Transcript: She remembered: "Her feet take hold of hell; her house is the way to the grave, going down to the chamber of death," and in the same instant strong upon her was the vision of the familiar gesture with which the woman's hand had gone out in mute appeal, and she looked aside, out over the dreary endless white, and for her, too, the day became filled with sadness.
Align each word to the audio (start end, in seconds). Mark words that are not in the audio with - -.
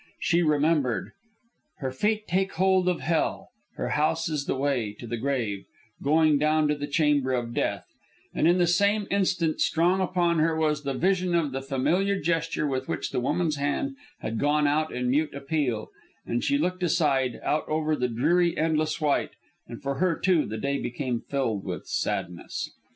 She 0.19 0.41
remembered: 0.41 1.11
"Her 1.77 1.91
feet 1.91 2.25
take 2.27 2.53
hold 2.53 2.87
of 2.89 3.01
hell; 3.01 3.49
her 3.75 3.89
house 3.89 4.29
is 4.29 4.45
the 4.45 4.55
way 4.55 4.93
to 4.97 5.05
the 5.05 5.15
grave, 5.15 5.65
going 6.01 6.39
down 6.39 6.67
to 6.69 6.75
the 6.75 6.87
chamber 6.87 7.33
of 7.33 7.53
death," 7.53 7.85
and 8.33 8.47
in 8.47 8.57
the 8.57 8.65
same 8.65 9.05
instant 9.11 9.61
strong 9.61 10.01
upon 10.01 10.39
her 10.39 10.55
was 10.57 10.81
the 10.81 10.95
vision 10.95 11.35
of 11.35 11.51
the 11.51 11.61
familiar 11.61 12.19
gesture 12.19 12.65
with 12.65 12.87
which 12.87 13.11
the 13.11 13.19
woman's 13.19 13.57
hand 13.57 13.95
had 14.21 14.39
gone 14.39 14.65
out 14.65 14.91
in 14.91 15.07
mute 15.11 15.35
appeal, 15.35 15.89
and 16.25 16.43
she 16.43 16.57
looked 16.57 16.81
aside, 16.81 17.39
out 17.43 17.69
over 17.69 17.95
the 17.95 18.07
dreary 18.09 18.57
endless 18.57 18.99
white, 18.99 19.33
and 19.67 19.83
for 19.83 19.99
her, 19.99 20.17
too, 20.17 20.47
the 20.47 20.57
day 20.57 20.79
became 20.81 21.21
filled 21.21 21.63
with 21.63 21.85
sadness. 21.85 22.71